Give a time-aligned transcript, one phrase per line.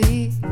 [0.00, 0.49] happy.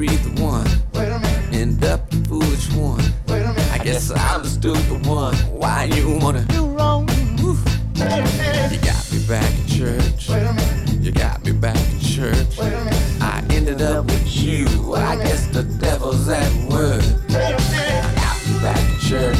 [0.00, 0.66] be the one.
[1.52, 3.04] End up the foolish one.
[3.28, 5.34] I guess I'm the stupid one.
[5.52, 7.04] Why you wanna do wrong?
[7.44, 7.60] Oof.
[7.96, 10.30] You got me back in church.
[11.04, 12.58] You got me back in church.
[13.20, 14.94] I ended up with you.
[14.94, 17.04] I guess the devil's at work.
[17.28, 19.38] I got me back in church.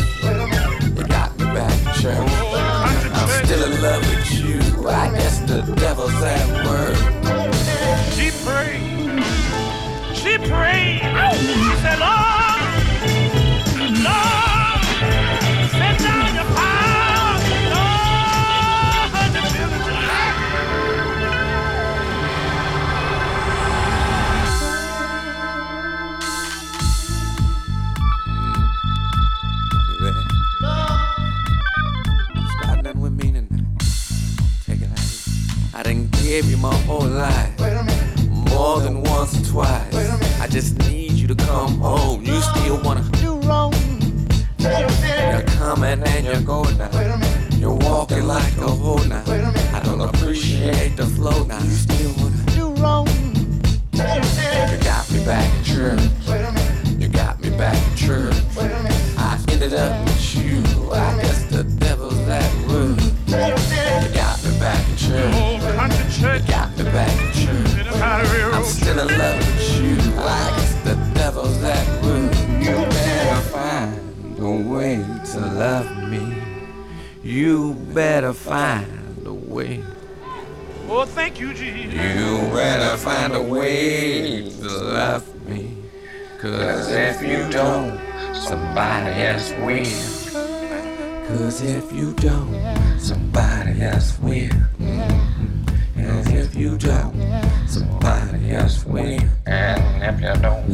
[0.85, 2.33] You got me back in church.
[3.17, 4.89] I'm still in love with you.
[4.89, 6.99] I guess the devil's at work.
[8.13, 9.10] She prayed
[10.51, 11.01] train.
[11.05, 11.33] Ow.
[11.33, 12.40] He said, oh.
[46.63, 46.91] now.
[47.57, 49.23] You're walking like a hoe now.
[49.73, 51.61] I don't appreciate the flow now.
[78.51, 79.81] find a way.
[80.89, 81.95] Oh, thank you, Jesus.
[81.95, 85.77] You better find a way to love me.
[86.41, 87.97] Cause if you don't,
[88.35, 89.87] somebody else will.
[91.29, 94.51] Cause if you don't, somebody else will.
[94.81, 97.15] And if you don't,
[97.69, 99.21] somebody else will.
[99.47, 100.67] And if you don't,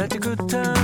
[0.00, 0.79] let a good times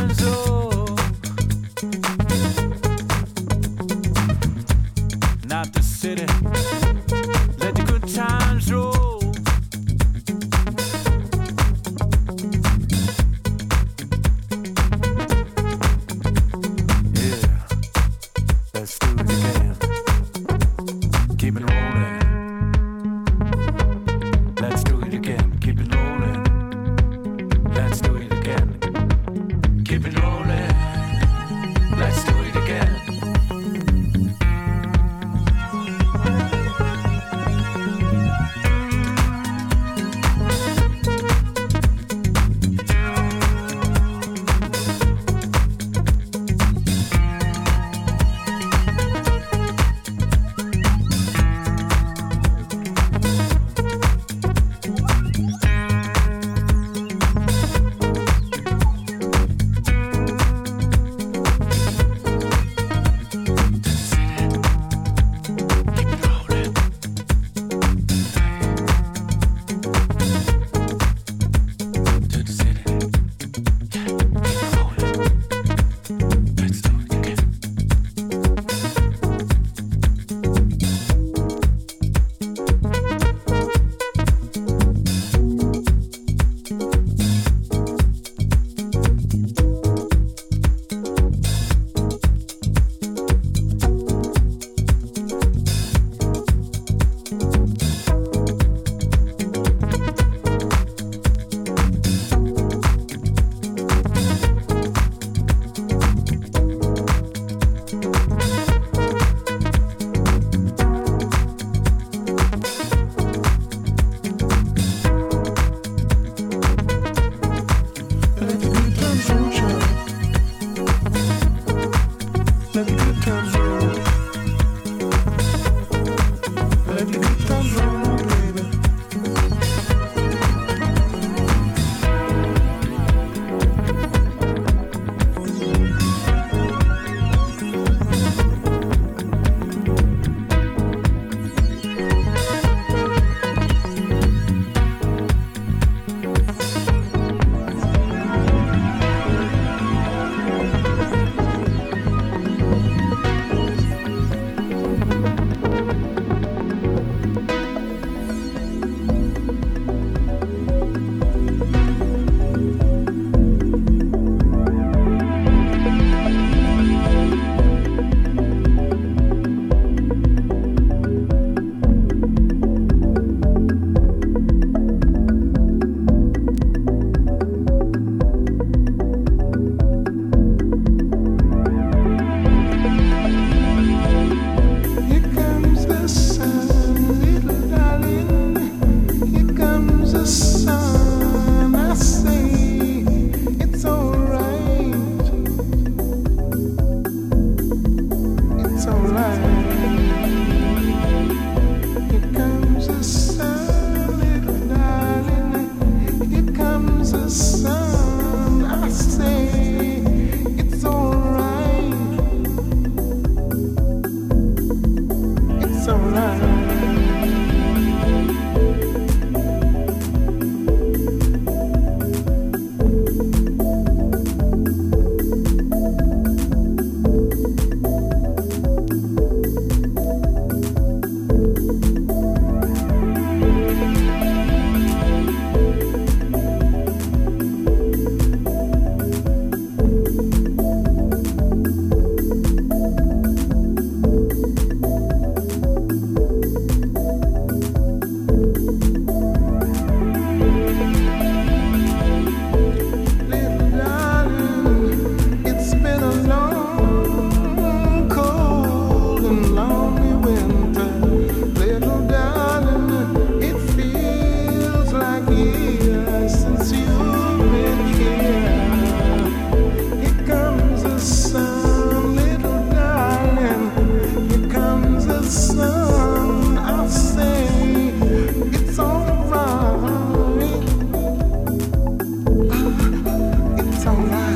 [283.86, 284.35] so loud.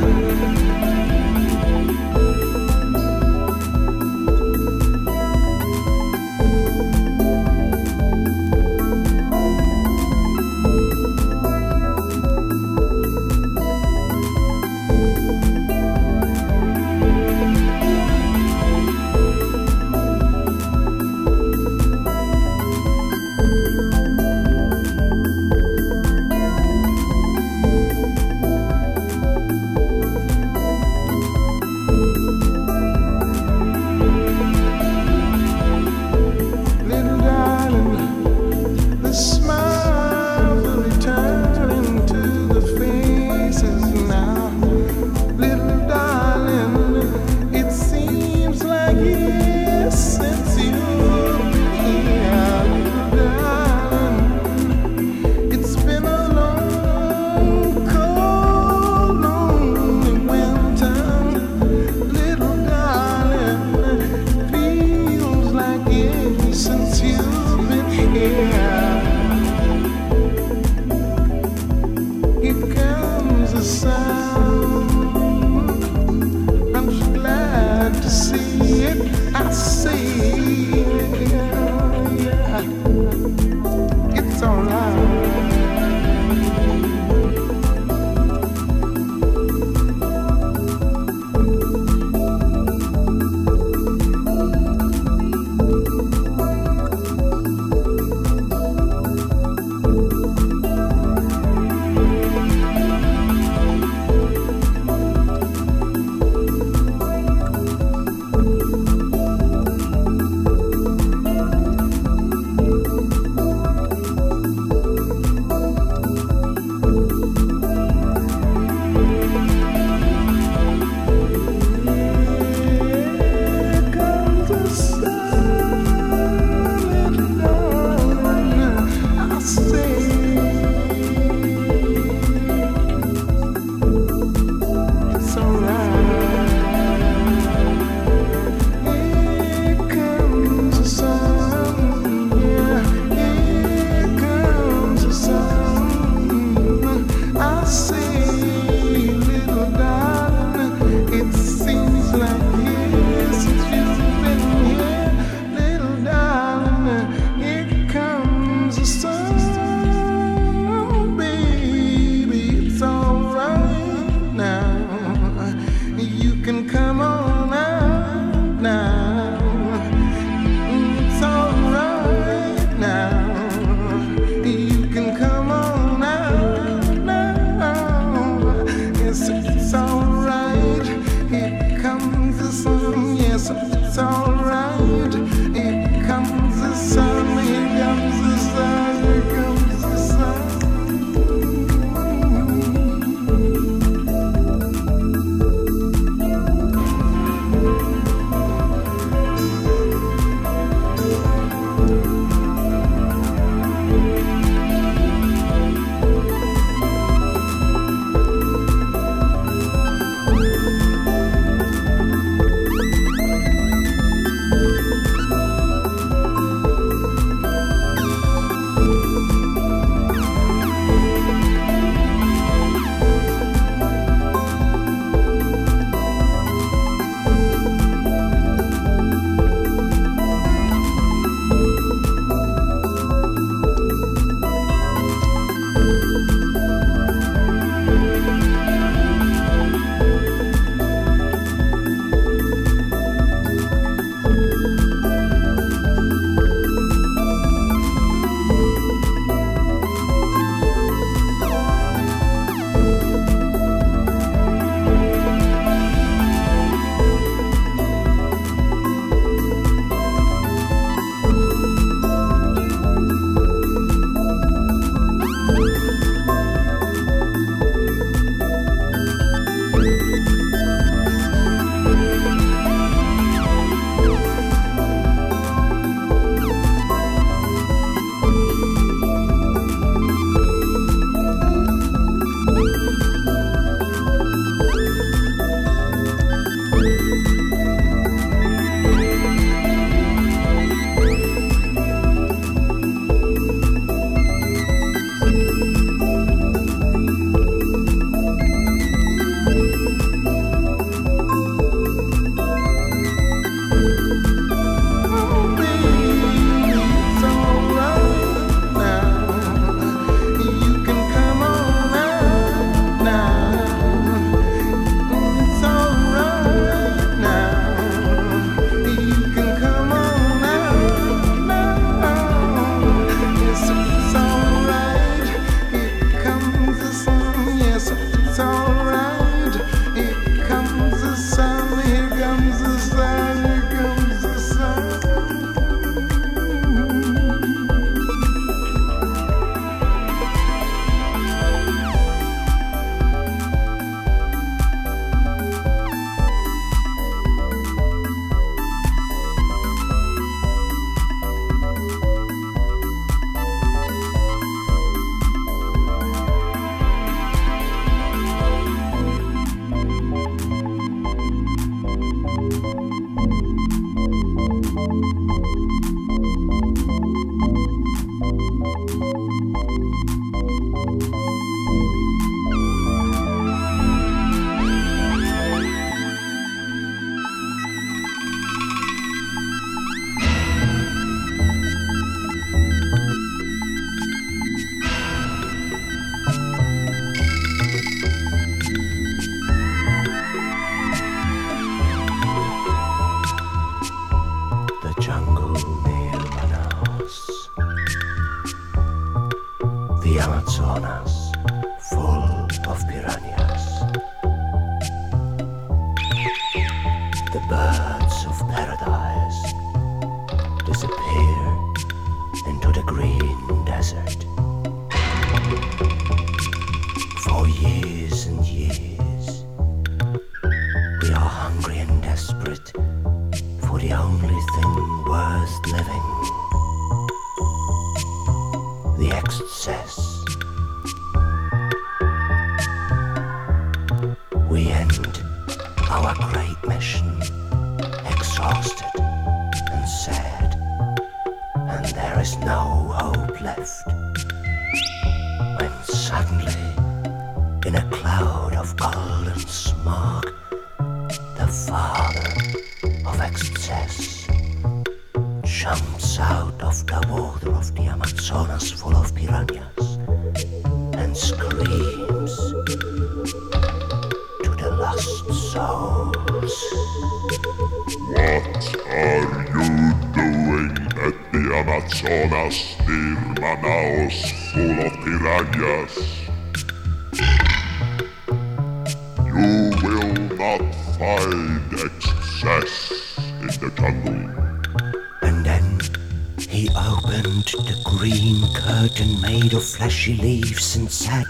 [489.81, 491.25] Of fleshy leaves and said,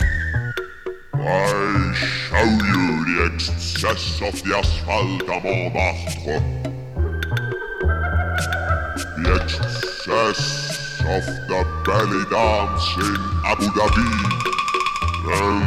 [1.15, 6.41] I show you the excess of the asphalt à Montmartre.
[9.17, 10.43] The excess
[11.01, 13.17] of the belly dance in
[13.47, 14.09] Abu Dhabi.
[15.39, 15.63] And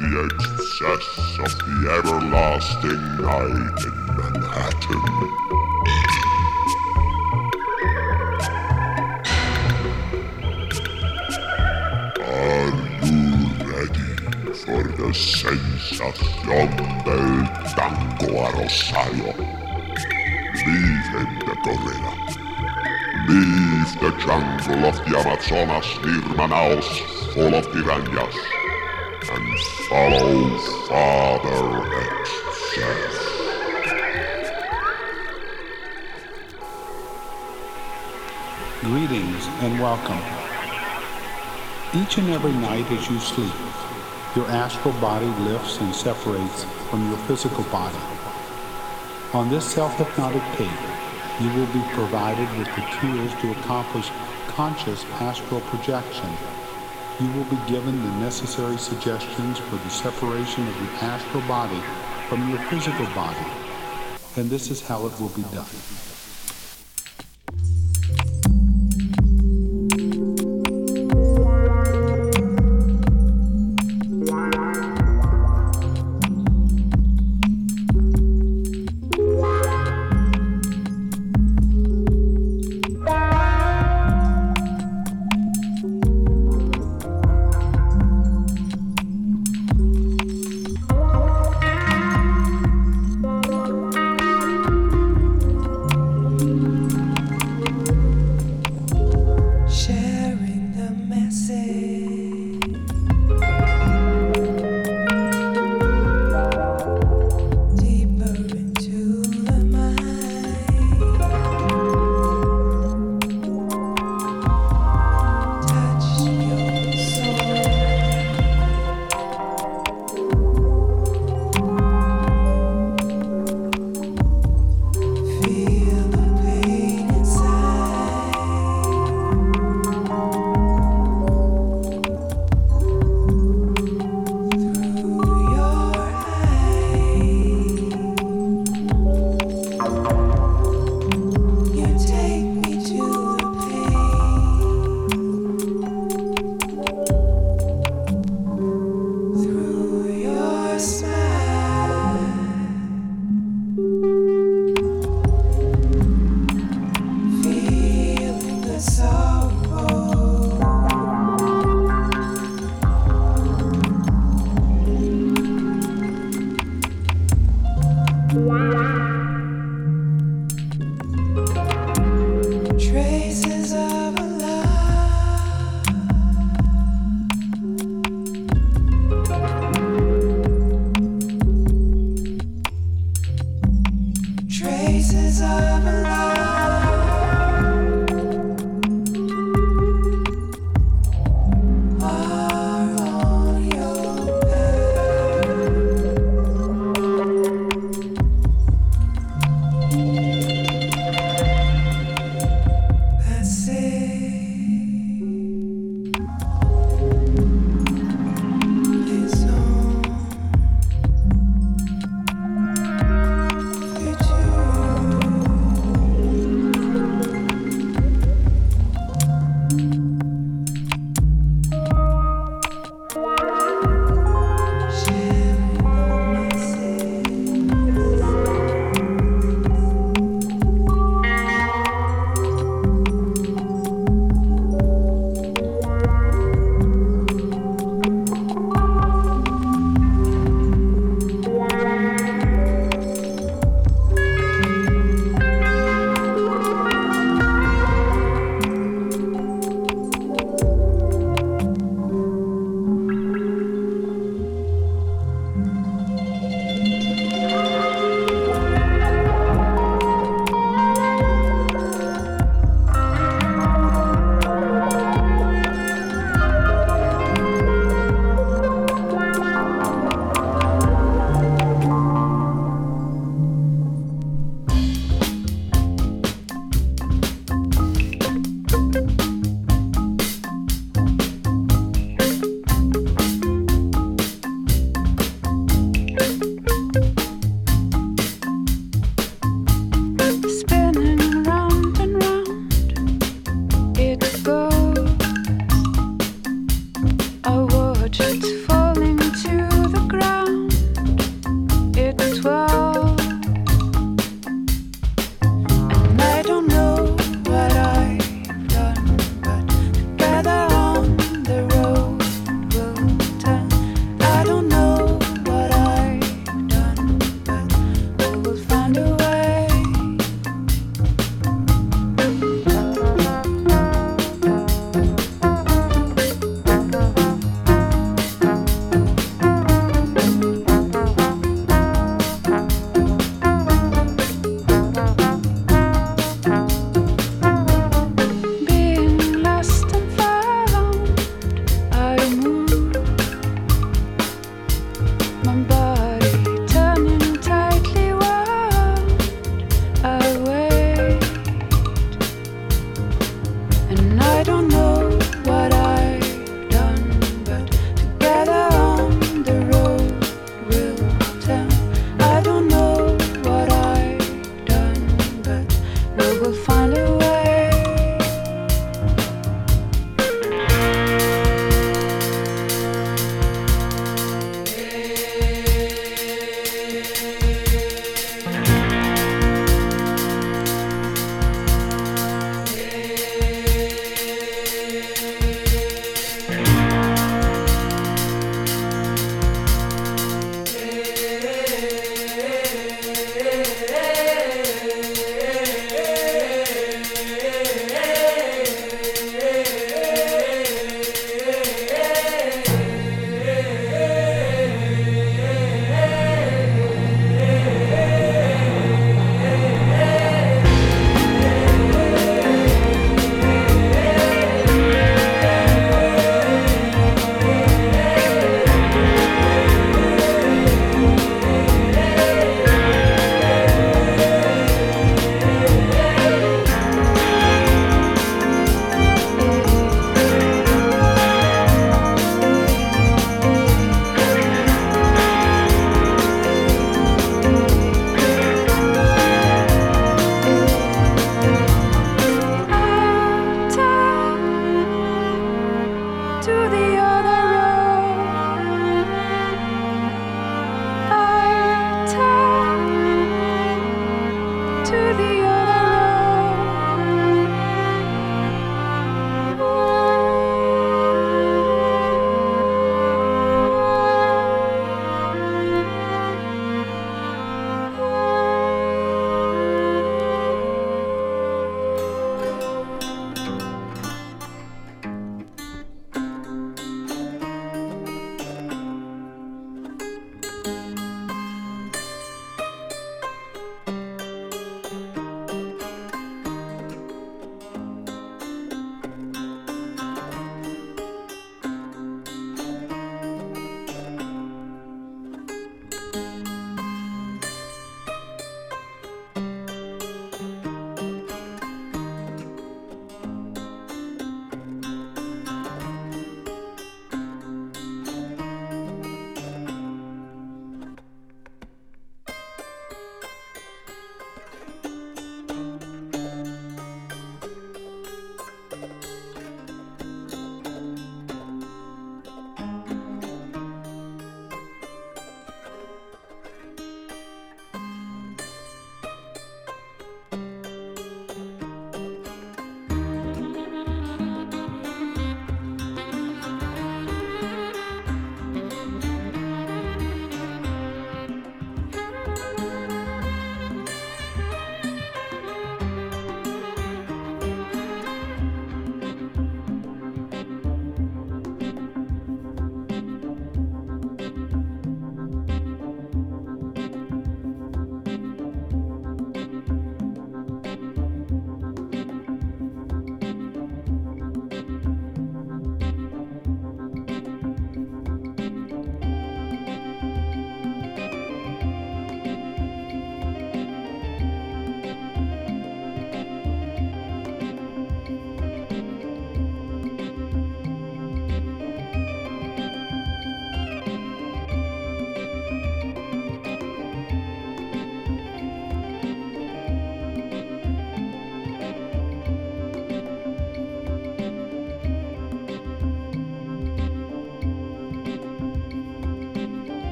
[0.00, 5.51] the excess of the everlasting night in Manhattan.
[16.10, 19.34] Sensación del tango a Rosario?
[20.54, 22.12] Leave him the gorilla.
[23.28, 26.88] Leave the jungle of the Amazonas near Manaus
[27.32, 28.36] full of piranhas
[29.30, 30.58] and follow
[30.88, 31.62] Father
[32.02, 33.14] Excess.
[38.80, 40.22] Greetings and welcome.
[41.94, 43.52] Each and every night as you sleep,
[44.34, 47.98] your astral body lifts and separates from your physical body.
[49.34, 50.70] On this self-hypnotic tape,
[51.40, 54.10] you will be provided with the tools to accomplish
[54.48, 56.30] conscious astral projection.
[57.20, 61.80] You will be given the necessary suggestions for the separation of the astral body
[62.28, 63.46] from your physical body.
[64.36, 66.21] And this is how it will be done.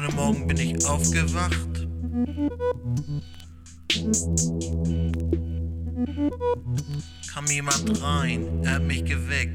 [0.00, 1.88] Heute Morgen bin ich aufgewacht.
[7.34, 9.47] Kam jemand rein, er hat mich geweckt.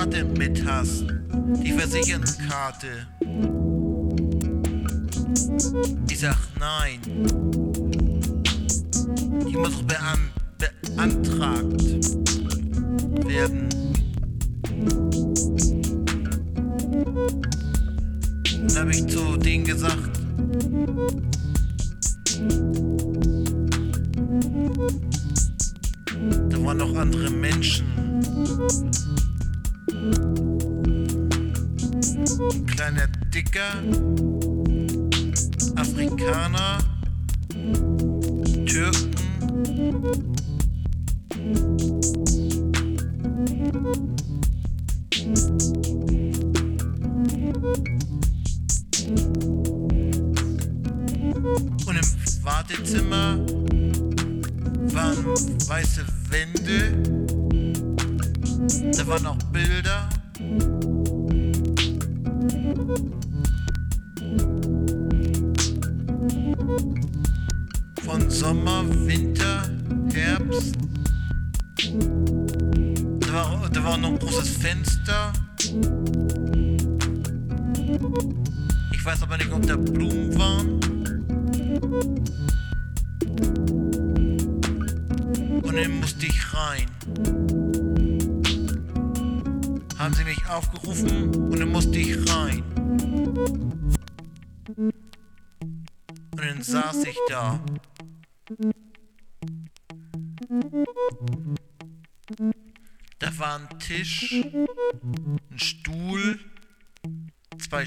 [0.00, 1.04] Karte mit hast,
[1.62, 3.06] die Versicherungskarte.
[6.08, 7.00] Ich sag nein.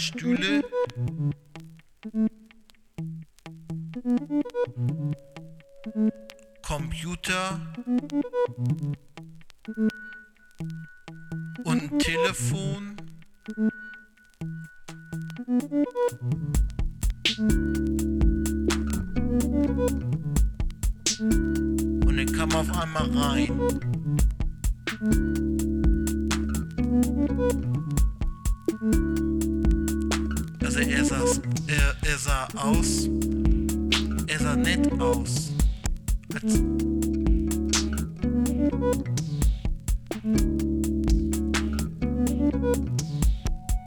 [0.03, 0.63] Stühle.
[6.61, 7.72] Computer.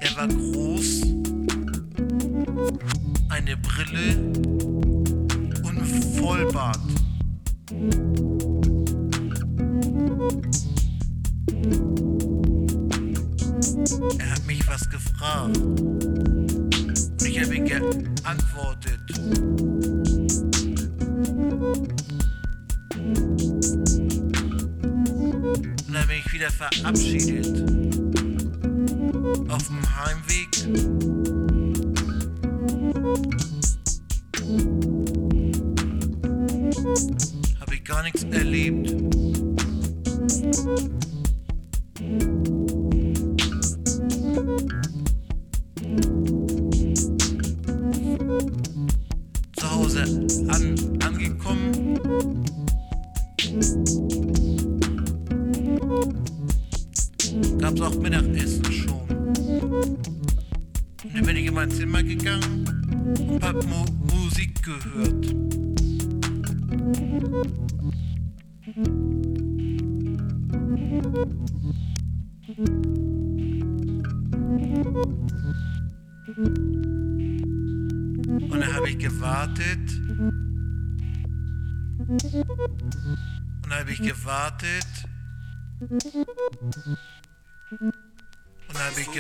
[0.01, 1.03] Er war groß,
[3.29, 4.33] eine Brille
[5.63, 5.87] und
[6.17, 6.81] Vollbart.
[14.19, 15.59] Er hat mich was gefragt.
[15.59, 19.01] Und ich habe ihm geantwortet.
[25.87, 27.76] Und dann bin ich wieder verabschiedet
[29.49, 30.49] auf dem Heimweg.
[37.61, 38.96] Habe ich gar nichts erlebt.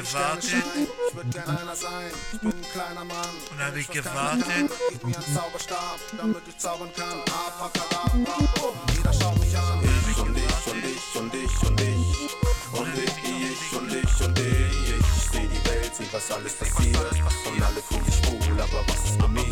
[0.07, 0.65] gewartet.
[3.51, 4.47] Und habe ich gewartet.
[4.47, 5.28] Und ich,
[10.19, 11.97] und ich, und ich, und ich.
[12.73, 13.16] Und ich,
[13.73, 14.97] und ich, und ich.
[14.99, 16.97] Ich seh die Welt, seh was alles passiert.
[16.97, 19.43] Und alle fühlen sich wohl, aber was ist bei mir?
[19.43, 19.51] Ich,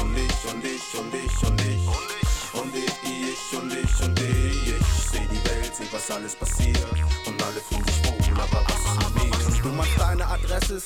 [0.00, 1.88] und ich, und ich, und ich, und ich.
[2.54, 4.74] Und ich, ich, und ich, und ich.
[4.80, 6.63] Ich seh die Welt, seh was alles passiert.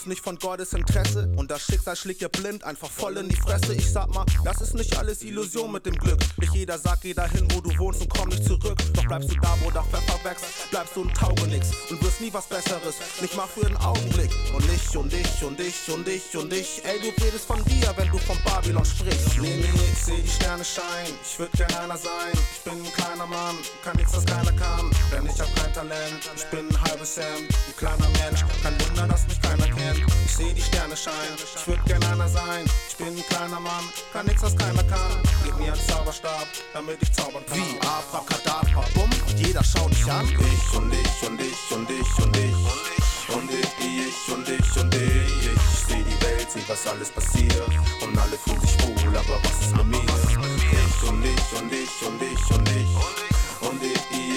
[0.08, 3.74] Nicht von Gottes Interesse und das Schicksal schlägt dir blind einfach voll in die Fresse.
[3.74, 6.18] Ich sag mal, das ist nicht alles Illusion mit dem Glück.
[6.38, 8.76] Nicht jeder sagt, geh dahin, wo du wohnst und komm nicht zurück.
[8.94, 12.32] Doch bleibst du da, wo der Pfeffer wächst, bleibst du ein Taugenix und wirst nie
[12.32, 14.30] was Besseres, nicht mal für einen Augenblick.
[14.54, 17.92] Und ich und ich und ich und ich und ich, ey, du redest von dir,
[17.96, 19.38] wenn du von Babylon sprichst.
[19.40, 21.14] Nee, nee, ich seh die Sterne scheinen.
[21.22, 22.32] Ich würd gern einer sein.
[22.52, 24.90] Ich bin ein kleiner Mann, kann nichts, was keiner kann.
[25.12, 26.30] Denn ich hab kein Talent.
[26.36, 28.44] Ich bin ein halbes Hemd, ein kleiner Mensch.
[28.62, 29.97] Kein Wunder, dass mich keiner kennt.
[30.24, 31.36] Ich seh die Sterne scheinen.
[31.36, 32.64] Ich würd gern einer sein.
[32.88, 35.22] Ich bin ein kleiner Mann, kann nichts, was keiner kann.
[35.44, 37.58] Gib mir einen Zauberstab, damit ich zaubern kann.
[37.58, 40.26] Wie Abracadabra, bumm, jeder schaut dich an.
[40.26, 42.54] Ich und ich und ich und ich und ich.
[43.34, 45.52] Und ich, ich und ich und ich.
[45.52, 47.68] Ich seh die Welt, seh was alles passiert.
[48.02, 49.98] Und alle fühlen sich schwul, aber was ist mit mir?
[49.98, 52.96] Ich und ich und ich und ich und ich.
[52.96, 53.27] Und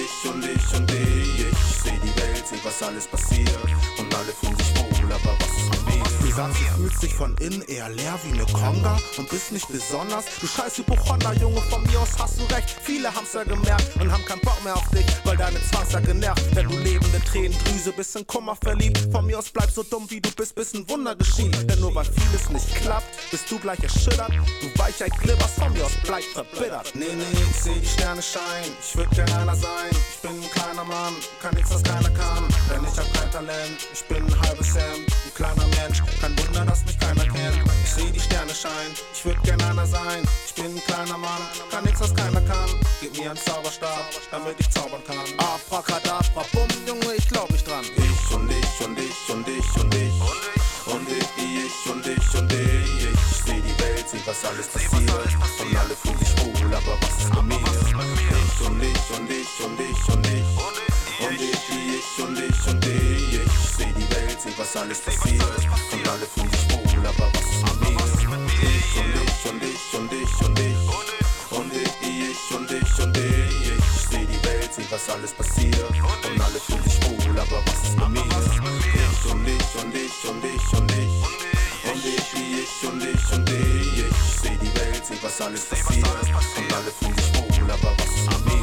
[0.02, 1.46] ich, und ich und ich.
[1.46, 3.50] Ich seh die Welt, seh was alles passiert.
[3.98, 6.21] Und alle fühlen sich schwul, aber was ist mit mir?
[6.34, 10.24] Sagst, du fühlst dich von innen eher leer wie ne Conga und bist nicht besonders.
[10.40, 12.74] Du scheiß Hypochonder, Junge, von mir aus hast du recht.
[12.82, 16.42] Viele haben's ja gemerkt und haben keinen Bock mehr auf dich, weil deine Zwangs genervt.
[16.54, 18.98] Wenn du lebende Tränendrüse bist in Kummer verliebt.
[19.12, 21.54] Von mir aus bleib so dumm wie du bist, bis ein Wunder geschieht.
[21.70, 24.30] Denn nur weil vieles nicht klappt, bist du gleich erschüttert.
[24.30, 26.92] Du Weichheit glibberst, von mir aus bleib verbittert.
[26.94, 28.72] Nee, nee, ich seh die Sterne scheinen.
[28.80, 29.90] Ich würd gern einer sein.
[29.90, 32.48] Ich bin ein kleiner Mann, kann nichts, was keiner kann.
[32.70, 33.76] Denn ich hab kein Talent.
[33.92, 36.02] Ich bin ein halbes Hemd, ein kleiner Mensch.
[36.22, 37.58] Kein Wunder, dass mich keiner kennt.
[37.82, 38.94] Ich seh die Sterne scheinen.
[39.12, 40.22] Ich würd gern einer sein.
[40.46, 42.70] Ich bin ein kleiner Mann, kann nichts, was keiner kann.
[43.00, 45.18] Gib mir einen Zauberstab, damit ich zaubern kann.
[45.38, 47.84] Abracadabra, bumm, Junge, ich glaub nicht dran.
[47.96, 50.12] Ich und ich und ich und ich und ich.
[50.86, 53.02] Und ich, ich und ich und ich.
[53.02, 54.92] Ich seh die Welt, seh was alles passiert.
[54.92, 57.56] Und alle fühlen sich schwul, aber was ist mit mir?
[57.58, 57.94] Ich
[58.64, 60.46] und ich und ich und ich und ich.
[61.18, 63.40] Und ich, ich und ich und ich.
[63.42, 63.91] Ich seh
[64.42, 65.42] seh was alles passiert.
[65.92, 67.90] Und alle fühlen sich schwul, aber was ist mit mir?
[67.92, 70.80] Ich und ich und ich und ich und ich.
[71.50, 71.90] Und ich,
[72.50, 73.72] und ich und ich.
[73.78, 75.76] Ich seh die Welt, seh was alles passiert.
[75.78, 78.22] Und alle fühlen sich schwul, aber was ist mit mir?
[78.22, 81.14] Ich und ich und ich und ich und ich.
[81.84, 83.98] Und ich, ich und ich und ich.
[84.08, 86.06] Ich seh die Welt, seh was alles passiert.
[86.06, 88.62] Und alle fühlen sich schwul, aber was ist mit mir?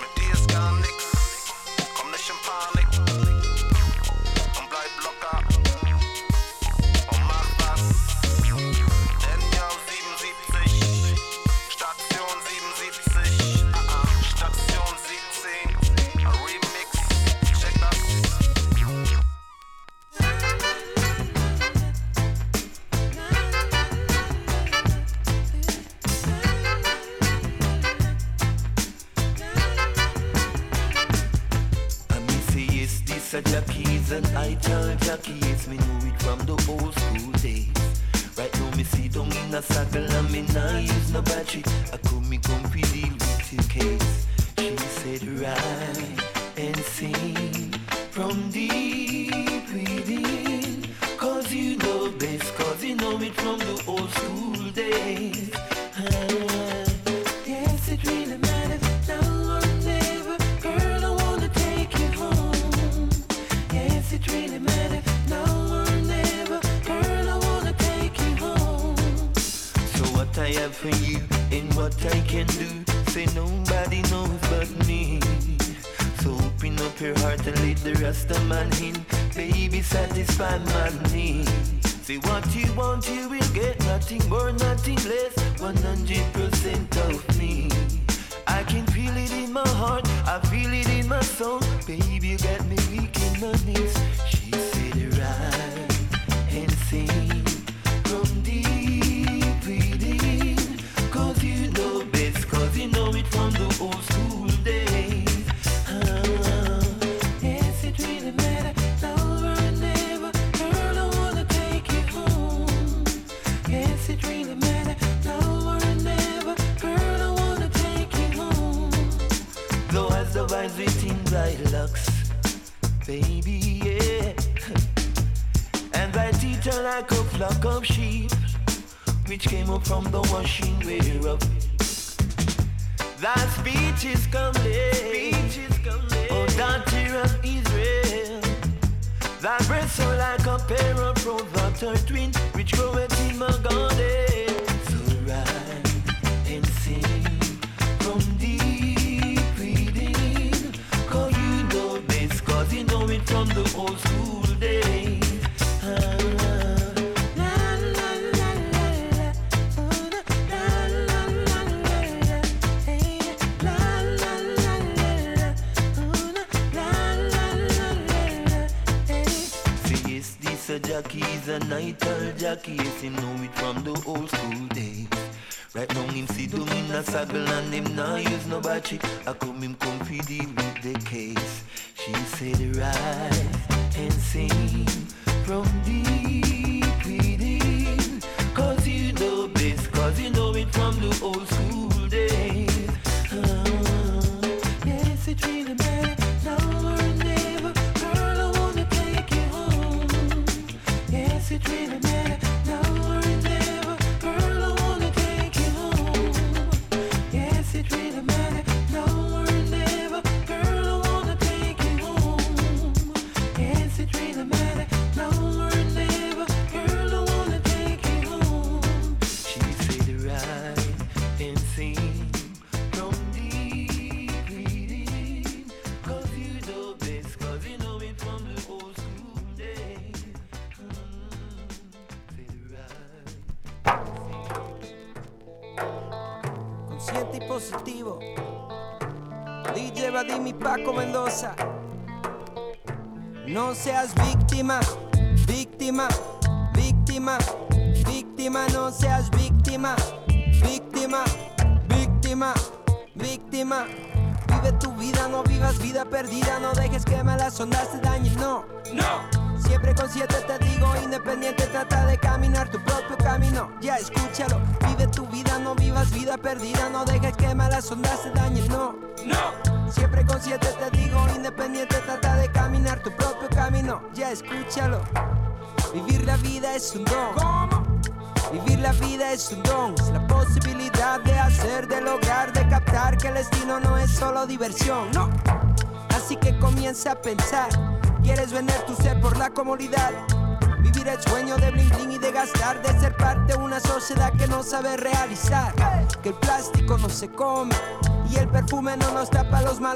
[0.00, 0.99] Mit dir ist gar nix.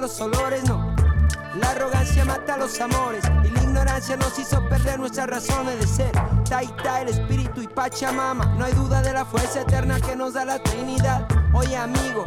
[0.05, 0.94] Los olores, no.
[1.59, 6.12] La arrogancia mata los amores y la ignorancia nos hizo perder nuestras razones de ser.
[6.47, 8.44] Taita, el espíritu y Pachamama.
[8.59, 11.26] No hay duda de la fuerza eterna que nos da la Trinidad.
[11.55, 12.22] Oye, amigo,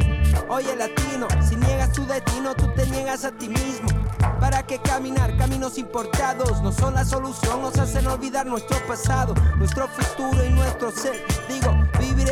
[0.48, 1.28] oye, latino.
[1.48, 3.88] Si niegas tu destino, tú te niegas a ti mismo.
[4.40, 6.60] ¿Para qué caminar caminos importados?
[6.62, 11.24] No son la solución, nos hacen olvidar nuestro pasado, nuestro futuro y nuestro ser.
[11.48, 11.70] Digo,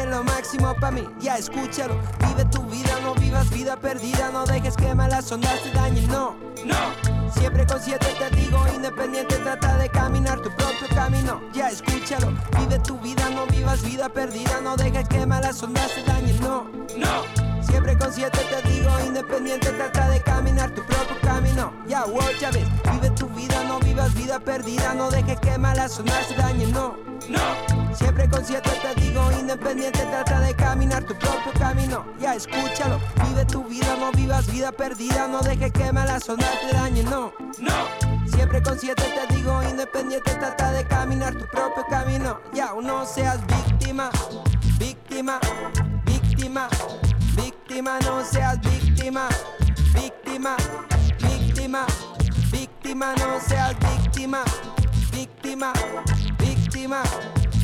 [0.05, 1.97] lo máximo para mí, ya escúchalo.
[2.27, 6.37] Vive tu vida, no vivas vida perdida, no dejes que malas ondas te dañen, no,
[6.65, 7.31] no.
[7.33, 12.33] Siempre consciente te digo, independiente, trata de caminar tu propio camino, ya escúchalo.
[12.59, 16.65] Vive tu vida, no vivas vida perdida, no dejes que malas ondas te dañen, no,
[16.97, 17.63] no.
[17.63, 21.73] Siempre consciente te digo, independiente, trata de caminar tu propio camino.
[21.87, 22.21] Ya, wow,
[22.53, 26.73] ves, vive tu vida, no vivas vida perdida, no dejes que malas ondas te dañen,
[26.73, 26.97] no,
[27.29, 27.86] no.
[27.97, 32.05] Siempre consciente te digo, independiente, trata de caminar tu propio camino.
[32.21, 36.77] Ya, escúchalo, vive tu vida, no vivas vida perdida, no dejes que malas ondas te
[36.77, 38.27] dañen, no, no.
[38.27, 42.39] Siempre consciente te digo, independiente, trata de caminar tu propio camino.
[42.53, 44.11] Ya, no seas víctima,
[44.79, 45.41] víctima,
[46.05, 46.69] víctima.
[47.37, 49.29] Víctima, no seas víctima,
[49.93, 50.57] víctima,
[51.19, 51.87] víctima,
[52.51, 54.43] víctima, no seas víctima,
[55.13, 55.73] víctima,
[56.39, 57.03] víctima,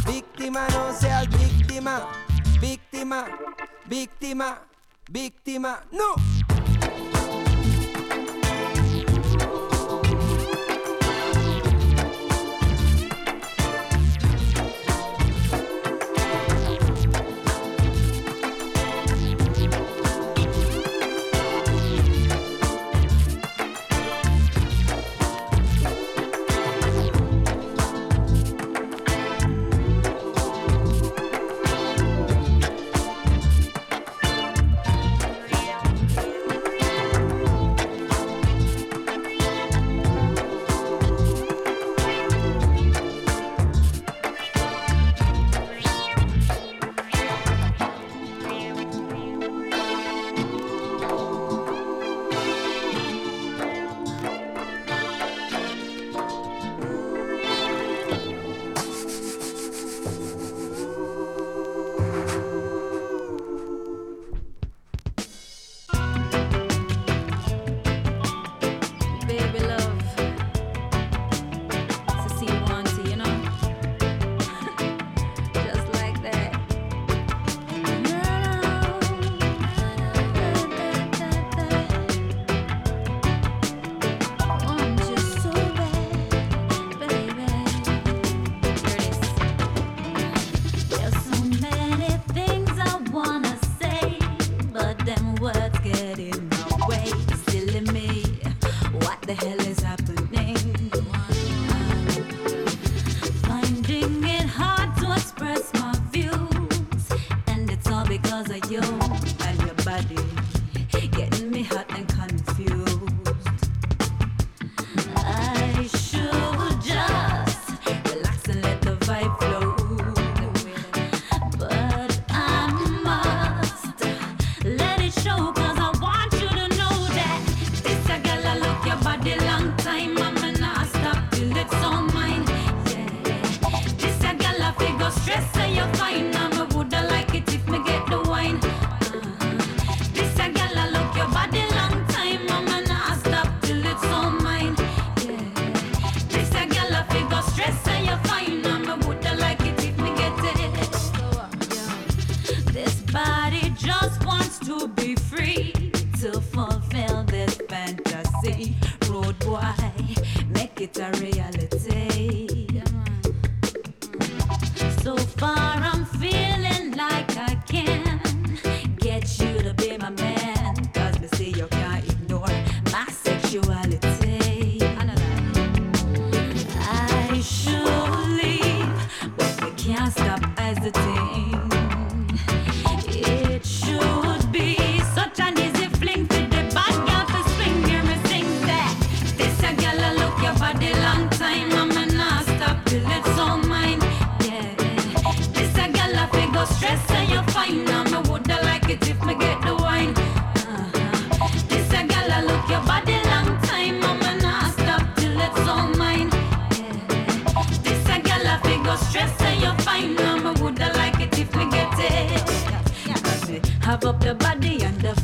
[0.07, 2.09] víctima, no seas víctima,
[2.61, 3.27] víctima,
[3.87, 4.63] víctima,
[5.11, 6.62] víctima, no.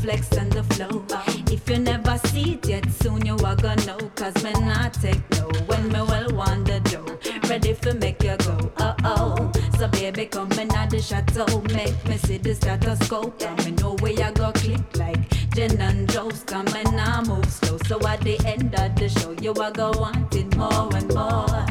[0.09, 1.05] flex and the flow.
[1.12, 1.22] Uh,
[1.52, 3.98] if you never see it yet, soon you are gonna know.
[4.14, 7.18] Cause when I take no when me well want the dough.
[7.48, 9.52] Ready for make you go, uh oh.
[9.78, 11.60] So baby, come in at the chateau.
[11.76, 13.35] Make me see the stethoscope.
[13.40, 15.20] Yeah, Come me know where you go click like
[15.55, 16.43] Jen and Joe's.
[16.44, 17.76] Come and I move slow.
[17.86, 21.68] So at the end of the show, you are gonna want it more and more.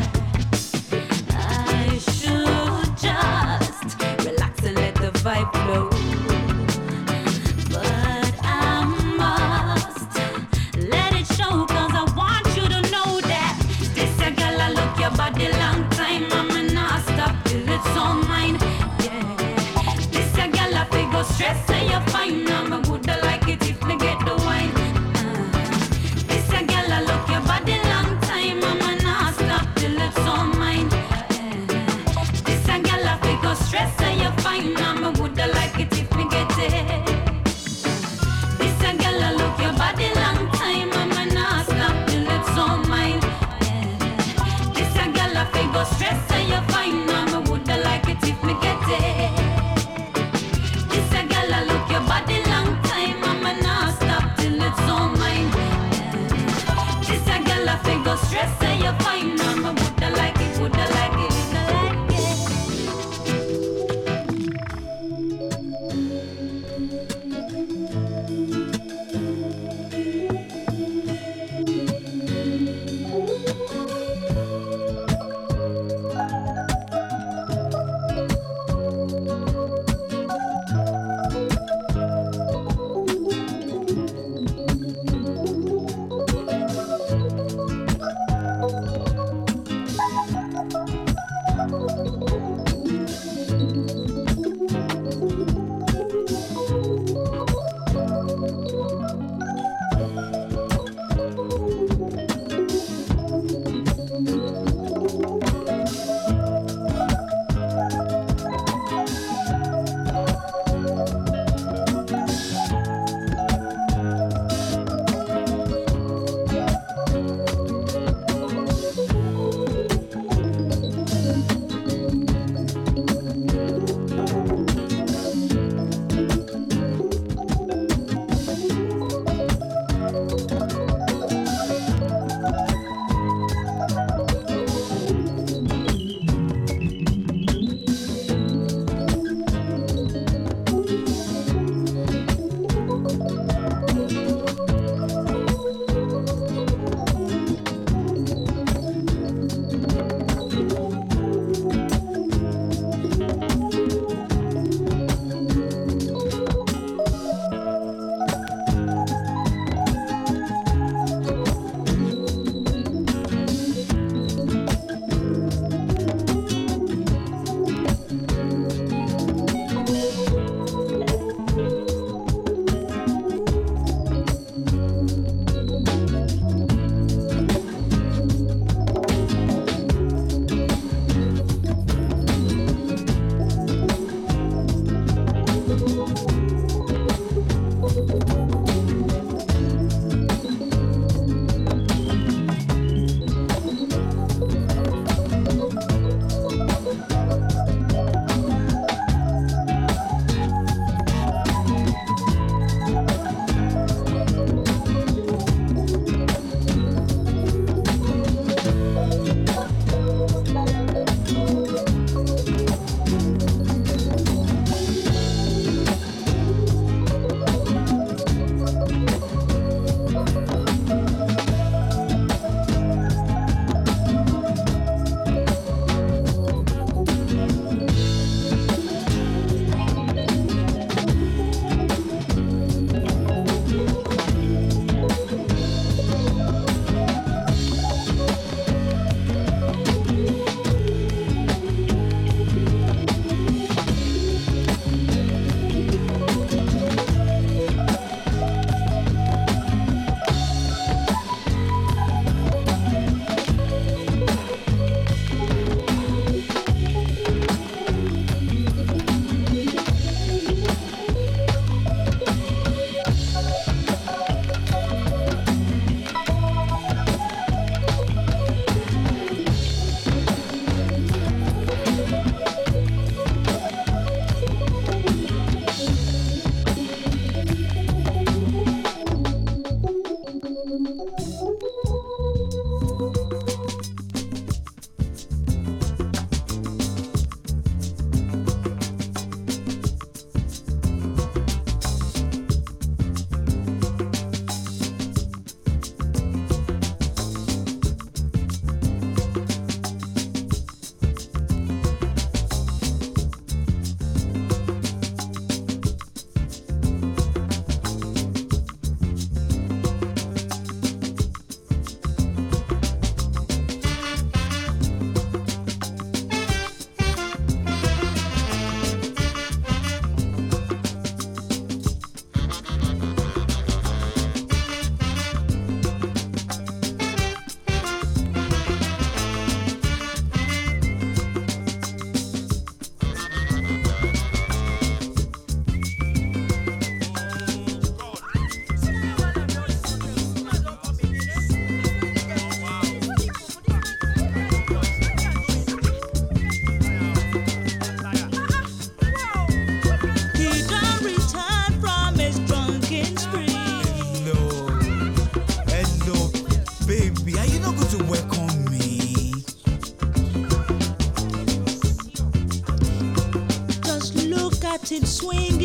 [365.06, 365.57] swing.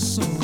[0.00, 0.39] soon.